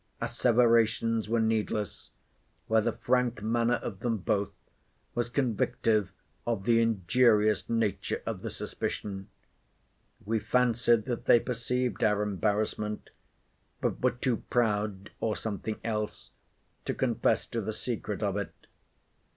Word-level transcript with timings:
Asseverations 0.19 1.29
were 1.29 1.39
needless, 1.39 2.09
where 2.65 2.81
the 2.81 2.91
frank 2.91 3.43
manner 3.43 3.75
of 3.75 3.99
them 3.99 4.17
both 4.17 4.51
was 5.13 5.29
convictive 5.29 6.07
of 6.47 6.63
the 6.63 6.81
injurious 6.81 7.69
nature 7.69 8.23
of 8.25 8.41
the 8.41 8.49
suspicion. 8.49 9.29
We 10.25 10.39
fancied 10.39 11.05
that 11.05 11.25
they 11.25 11.39
perceived 11.39 12.03
our 12.03 12.23
embarrassment; 12.23 13.11
but 13.79 14.01
were 14.01 14.09
too 14.09 14.37
proud, 14.49 15.11
or 15.19 15.35
something 15.35 15.79
else, 15.83 16.31
to 16.85 16.95
confess 16.95 17.45
to 17.45 17.61
the 17.61 17.71
secret 17.71 18.23
of 18.23 18.37
it. 18.37 18.55